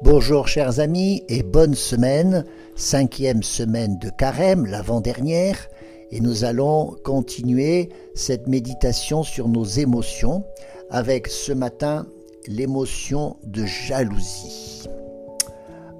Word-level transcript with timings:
Bonjour 0.00 0.46
chers 0.46 0.78
amis 0.78 1.24
et 1.28 1.42
bonne 1.42 1.74
semaine, 1.74 2.44
cinquième 2.76 3.42
semaine 3.42 3.98
de 3.98 4.10
carême, 4.10 4.64
l'avant-dernière, 4.64 5.68
et 6.12 6.20
nous 6.20 6.44
allons 6.44 6.94
continuer 7.02 7.88
cette 8.14 8.46
méditation 8.46 9.24
sur 9.24 9.48
nos 9.48 9.64
émotions 9.64 10.44
avec 10.88 11.26
ce 11.26 11.50
matin 11.50 12.06
l'émotion 12.46 13.38
de 13.42 13.64
jalousie. 13.64 14.84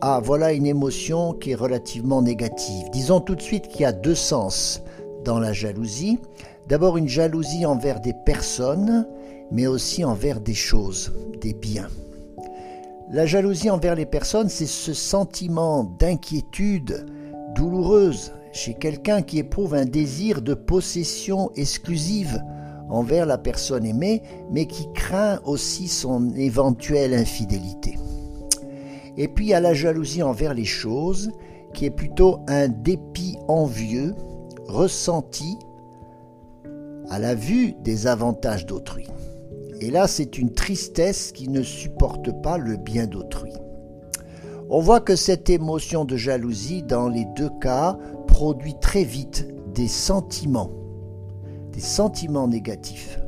Ah, 0.00 0.20
voilà 0.22 0.52
une 0.52 0.66
émotion 0.66 1.32
qui 1.32 1.52
est 1.52 1.54
relativement 1.54 2.20
négative. 2.20 2.90
Disons 2.90 3.20
tout 3.20 3.36
de 3.36 3.42
suite 3.42 3.68
qu'il 3.68 3.82
y 3.82 3.86
a 3.86 3.92
deux 3.92 4.16
sens 4.16 4.82
dans 5.24 5.38
la 5.38 5.52
jalousie. 5.52 6.18
D'abord 6.68 6.96
une 6.96 7.08
jalousie 7.08 7.64
envers 7.64 8.00
des 8.00 8.14
personnes, 8.26 9.06
mais 9.52 9.68
aussi 9.68 10.04
envers 10.04 10.40
des 10.40 10.54
choses, 10.54 11.12
des 11.40 11.54
biens. 11.54 11.88
La 13.10 13.26
jalousie 13.26 13.68
envers 13.68 13.94
les 13.94 14.06
personnes, 14.06 14.48
c'est 14.48 14.66
ce 14.66 14.94
sentiment 14.94 15.84
d'inquiétude 15.84 17.06
douloureuse 17.54 18.32
chez 18.52 18.74
quelqu'un 18.74 19.20
qui 19.20 19.38
éprouve 19.38 19.74
un 19.74 19.84
désir 19.84 20.40
de 20.40 20.54
possession 20.54 21.50
exclusive 21.54 22.42
envers 22.88 23.26
la 23.26 23.36
personne 23.36 23.84
aimée, 23.84 24.22
mais 24.50 24.66
qui 24.66 24.90
craint 24.94 25.38
aussi 25.44 25.86
son 25.86 26.30
éventuelle 26.34 27.12
infidélité. 27.12 27.98
Et 29.16 29.28
puis 29.28 29.46
il 29.46 29.48
y 29.50 29.54
a 29.54 29.60
la 29.60 29.74
jalousie 29.74 30.22
envers 30.22 30.54
les 30.54 30.64
choses, 30.64 31.30
qui 31.74 31.84
est 31.84 31.90
plutôt 31.90 32.40
un 32.48 32.68
dépit 32.68 33.36
envieux, 33.48 34.14
ressenti 34.66 35.58
à 37.10 37.18
la 37.18 37.34
vue 37.34 37.74
des 37.82 38.06
avantages 38.06 38.64
d'autrui. 38.64 39.06
Et 39.84 39.90
là, 39.90 40.08
c'est 40.08 40.38
une 40.38 40.50
tristesse 40.50 41.30
qui 41.30 41.46
ne 41.50 41.62
supporte 41.62 42.32
pas 42.40 42.56
le 42.56 42.78
bien 42.78 43.06
d'autrui. 43.06 43.52
On 44.70 44.80
voit 44.80 45.02
que 45.02 45.14
cette 45.14 45.50
émotion 45.50 46.06
de 46.06 46.16
jalousie, 46.16 46.82
dans 46.82 47.10
les 47.10 47.26
deux 47.36 47.50
cas, 47.60 47.98
produit 48.26 48.76
très 48.80 49.04
vite 49.04 49.46
des 49.74 49.88
sentiments, 49.88 50.70
des 51.72 51.82
sentiments 51.82 52.48
négatifs. 52.48 53.20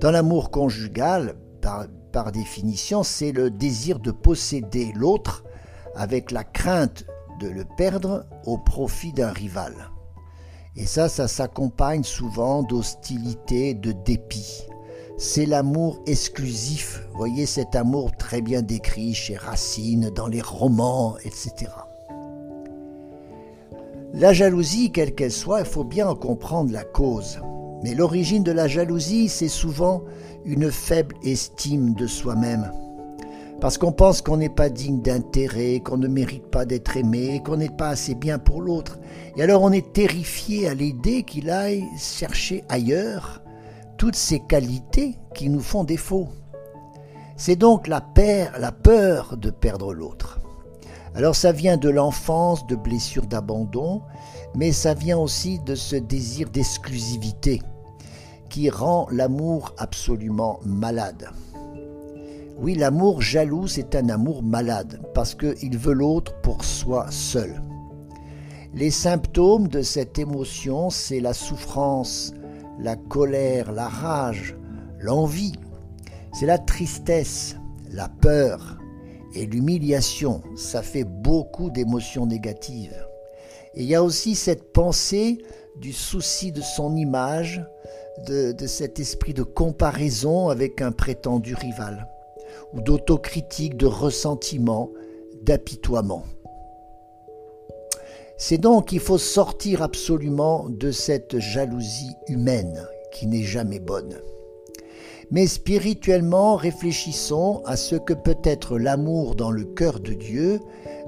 Dans 0.00 0.10
l'amour 0.10 0.50
conjugal, 0.50 1.34
par, 1.60 2.32
définition, 2.32 3.02
c'est 3.02 3.32
le 3.32 3.50
désir 3.50 3.98
de 3.98 4.10
posséder 4.10 4.90
l'autre 4.96 5.44
avec 5.94 6.30
la 6.30 6.44
crainte 6.44 7.04
de 7.40 7.48
le 7.48 7.66
perdre 7.76 8.24
au 8.46 8.56
profit 8.56 9.12
d'un 9.12 9.32
rival. 9.32 9.74
Et 10.76 10.86
ça, 10.86 11.10
ça 11.10 11.28
s'accompagne 11.28 12.04
souvent 12.04 12.62
d'hostilité, 12.62 13.74
de 13.74 13.92
dépit 13.92 14.66
c'est 15.16 15.46
l'amour 15.46 16.00
exclusif. 16.06 17.06
Voyez 17.14 17.46
cet 17.46 17.76
amour 17.76 18.12
très 18.16 18.40
bien 18.40 18.62
décrit 18.62 19.14
chez 19.14 19.36
Racine, 19.36 20.10
dans 20.10 20.26
les 20.26 20.40
romans, 20.40 21.16
etc. 21.24 21.70
La 24.12 24.32
jalousie, 24.32 24.90
quelle 24.90 25.14
qu'elle 25.14 25.32
soit, 25.32 25.60
il 25.60 25.66
faut 25.66 25.84
bien 25.84 26.08
en 26.08 26.14
comprendre 26.14 26.72
la 26.72 26.84
cause. 26.84 27.40
Mais 27.82 27.94
l'origine 27.94 28.42
de 28.42 28.52
la 28.52 28.68
jalousie, 28.68 29.28
c'est 29.28 29.48
souvent 29.48 30.02
une 30.44 30.70
faible 30.70 31.14
estime 31.22 31.94
de 31.94 32.06
soi-même. 32.06 32.70
Parce 33.60 33.78
qu'on 33.78 33.92
pense 33.92 34.20
qu'on 34.20 34.36
n'est 34.36 34.48
pas 34.48 34.68
digne 34.68 35.00
d'intérêt, 35.00 35.80
qu'on 35.80 35.96
ne 35.96 36.08
mérite 36.08 36.46
pas 36.50 36.64
d'être 36.64 36.96
aimé, 36.96 37.40
qu'on 37.44 37.56
n'est 37.56 37.68
pas 37.68 37.88
assez 37.88 38.14
bien 38.14 38.38
pour 38.38 38.60
l'autre. 38.60 38.98
Et 39.36 39.42
alors 39.42 39.62
on 39.62 39.72
est 39.72 39.92
terrifié 39.92 40.68
à 40.68 40.74
l'idée 40.74 41.22
qu'il 41.22 41.50
aille 41.50 41.84
chercher 41.96 42.64
ailleurs 42.68 43.43
toutes 43.96 44.16
ces 44.16 44.40
qualités 44.40 45.18
qui 45.34 45.48
nous 45.48 45.60
font 45.60 45.84
défaut. 45.84 46.28
C'est 47.36 47.56
donc 47.56 47.88
la, 47.88 48.04
la 48.58 48.72
peur 48.72 49.36
de 49.36 49.50
perdre 49.50 49.92
l'autre. 49.92 50.40
Alors 51.14 51.36
ça 51.36 51.52
vient 51.52 51.76
de 51.76 51.88
l'enfance, 51.88 52.66
de 52.66 52.76
blessures 52.76 53.26
d'abandon, 53.26 54.02
mais 54.56 54.72
ça 54.72 54.94
vient 54.94 55.18
aussi 55.18 55.58
de 55.60 55.74
ce 55.74 55.96
désir 55.96 56.50
d'exclusivité 56.50 57.62
qui 58.48 58.70
rend 58.70 59.06
l'amour 59.10 59.74
absolument 59.78 60.60
malade. 60.64 61.28
Oui, 62.56 62.76
l'amour 62.76 63.20
jaloux, 63.20 63.66
c'est 63.66 63.96
un 63.96 64.08
amour 64.08 64.44
malade, 64.44 65.00
parce 65.12 65.34
qu'il 65.34 65.76
veut 65.76 65.92
l'autre 65.92 66.40
pour 66.40 66.64
soi 66.64 67.06
seul. 67.10 67.60
Les 68.74 68.92
symptômes 68.92 69.66
de 69.66 69.82
cette 69.82 70.20
émotion, 70.20 70.88
c'est 70.88 71.18
la 71.18 71.34
souffrance 71.34 72.32
la 72.78 72.96
colère, 72.96 73.72
la 73.72 73.88
rage, 73.88 74.56
l'envie. 74.98 75.52
C'est 76.32 76.46
la 76.46 76.58
tristesse, 76.58 77.56
la 77.90 78.08
peur 78.08 78.78
et 79.34 79.46
l'humiliation. 79.46 80.42
Ça 80.56 80.82
fait 80.82 81.04
beaucoup 81.04 81.70
d'émotions 81.70 82.26
négatives. 82.26 83.06
Et 83.74 83.82
il 83.82 83.88
y 83.88 83.94
a 83.94 84.02
aussi 84.02 84.34
cette 84.34 84.72
pensée 84.72 85.38
du 85.80 85.92
souci 85.92 86.52
de 86.52 86.60
son 86.60 86.96
image, 86.96 87.64
de, 88.26 88.54
cet 88.66 89.00
esprit 89.00 89.34
de 89.34 89.42
comparaison 89.42 90.48
avec 90.48 90.80
un 90.80 90.92
prétendu 90.92 91.54
rival, 91.54 92.08
ou 92.72 92.80
d'autocritique, 92.80 93.76
de 93.76 93.86
ressentiment, 93.86 94.90
d'apitoiement. 95.42 96.24
C'est 98.36 98.58
donc 98.58 98.88
qu'il 98.88 99.00
faut 99.00 99.18
sortir 99.18 99.82
absolument 99.82 100.66
de 100.68 100.90
cette 100.90 101.38
jalousie 101.38 102.16
humaine 102.28 102.84
qui 103.12 103.28
n'est 103.28 103.44
jamais 103.44 103.78
bonne. 103.78 104.18
Mais 105.30 105.46
spirituellement, 105.46 106.56
réfléchissons 106.56 107.62
à 107.64 107.76
ce 107.76 107.94
que 107.94 108.12
peut 108.12 108.36
être 108.42 108.78
l'amour 108.78 109.36
dans 109.36 109.50
le 109.50 109.64
cœur 109.64 110.00
de 110.00 110.12
Dieu 110.12 110.60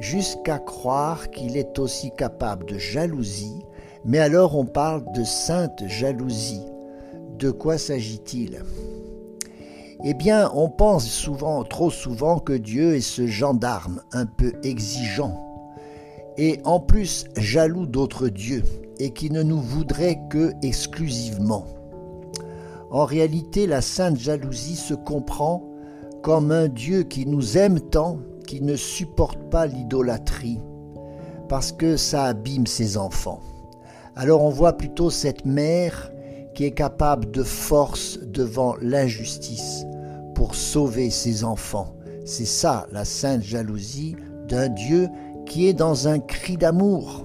jusqu'à 0.00 0.58
croire 0.58 1.30
qu'il 1.30 1.56
est 1.56 1.78
aussi 1.78 2.10
capable 2.16 2.66
de 2.66 2.78
jalousie, 2.78 3.62
mais 4.04 4.18
alors 4.18 4.56
on 4.56 4.66
parle 4.66 5.04
de 5.14 5.22
sainte 5.22 5.86
jalousie. 5.86 6.66
De 7.38 7.50
quoi 7.50 7.78
s'agit-il? 7.78 8.62
Eh 10.04 10.14
bien, 10.14 10.50
on 10.54 10.68
pense 10.68 11.06
souvent, 11.06 11.62
trop 11.62 11.90
souvent, 11.90 12.40
que 12.40 12.52
Dieu 12.52 12.96
est 12.96 13.00
ce 13.00 13.28
gendarme 13.28 14.02
un 14.12 14.26
peu 14.26 14.52
exigeant 14.64 15.51
et 16.38 16.60
en 16.64 16.80
plus 16.80 17.26
jaloux 17.36 17.86
d'autres 17.86 18.28
dieux 18.28 18.62
et 18.98 19.10
qui 19.10 19.30
ne 19.30 19.42
nous 19.42 19.60
voudrait 19.60 20.18
que 20.30 20.52
exclusivement. 20.62 21.66
En 22.90 23.04
réalité, 23.04 23.66
la 23.66 23.80
sainte 23.80 24.18
jalousie 24.18 24.76
se 24.76 24.94
comprend 24.94 25.64
comme 26.22 26.52
un 26.52 26.68
Dieu 26.68 27.02
qui 27.02 27.26
nous 27.26 27.58
aime 27.58 27.80
tant 27.80 28.18
qui 28.46 28.60
ne 28.60 28.76
supporte 28.76 29.38
pas 29.50 29.66
l'idolâtrie, 29.66 30.60
parce 31.48 31.72
que 31.72 31.96
ça 31.96 32.24
abîme 32.24 32.66
ses 32.66 32.98
enfants. 32.98 33.40
Alors 34.14 34.42
on 34.42 34.50
voit 34.50 34.74
plutôt 34.74 35.08
cette 35.08 35.46
mère 35.46 36.12
qui 36.54 36.64
est 36.64 36.72
capable 36.72 37.30
de 37.30 37.42
force 37.42 38.18
devant 38.20 38.76
l'injustice 38.82 39.86
pour 40.34 40.54
sauver 40.54 41.08
ses 41.08 41.44
enfants. 41.44 41.94
C'est 42.26 42.44
ça 42.44 42.86
la 42.92 43.06
sainte 43.06 43.42
jalousie 43.42 44.16
d'un 44.48 44.68
Dieu 44.68 45.08
qui 45.46 45.68
est 45.68 45.74
dans 45.74 46.08
un 46.08 46.18
cri 46.18 46.56
d'amour. 46.56 47.24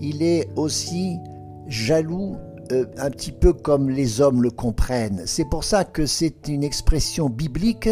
Il 0.00 0.22
est 0.22 0.48
aussi 0.56 1.18
jaloux 1.66 2.36
euh, 2.72 2.86
un 2.98 3.10
petit 3.10 3.32
peu 3.32 3.52
comme 3.52 3.90
les 3.90 4.20
hommes 4.20 4.42
le 4.42 4.50
comprennent. 4.50 5.22
C'est 5.26 5.44
pour 5.44 5.64
ça 5.64 5.84
que 5.84 6.06
c'est 6.06 6.48
une 6.48 6.64
expression 6.64 7.28
biblique 7.28 7.88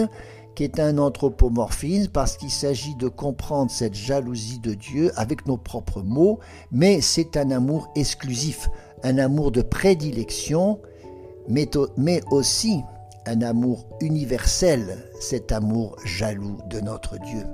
qui 0.55 0.65
est 0.65 0.81
un 0.81 0.99
anthropomorphisme 0.99 2.11
parce 2.11 2.37
qu'il 2.37 2.51
s'agit 2.51 2.95
de 2.97 3.09
comprendre 3.09 3.71
cette 3.71 3.95
jalousie 3.95 4.59
de 4.61 4.75
Dieu 4.75 5.11
avec 5.17 5.47
nos 5.47 5.57
propres 5.57 6.03
mots, 6.03 6.39
mais 6.71 7.01
c'est 7.01 7.37
un 7.37 7.51
amour 7.51 7.91
exclusif, 7.97 8.69
un 9.03 9.19
amour 9.19 9.51
de 9.53 9.63
prédilection, 9.63 10.79
mais, 11.49 11.69
mais 11.97 12.21
aussi 12.31 12.83
un 13.27 13.43
amour 13.43 13.87
universel, 14.01 15.09
cet 15.21 15.53
amour 15.53 15.97
jaloux 16.05 16.59
de 16.69 16.81
notre 16.81 17.19
Dieu. 17.19 17.45